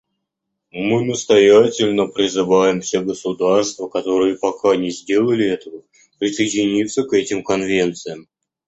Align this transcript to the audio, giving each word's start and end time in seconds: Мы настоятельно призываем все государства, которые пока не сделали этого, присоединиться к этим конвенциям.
Мы 0.71 1.05
настоятельно 1.05 2.07
призываем 2.07 2.81
все 2.81 3.01
государства, 3.01 3.87
которые 3.87 4.35
пока 4.35 4.75
не 4.75 4.89
сделали 4.89 5.45
этого, 5.45 5.83
присоединиться 6.17 7.03
к 7.03 7.13
этим 7.13 7.43
конвенциям. 7.43 8.27